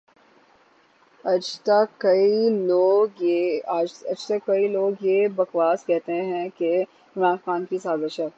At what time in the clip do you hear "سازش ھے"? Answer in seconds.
7.77-8.27